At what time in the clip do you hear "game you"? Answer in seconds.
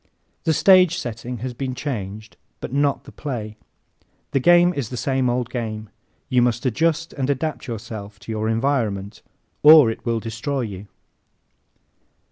5.51-6.41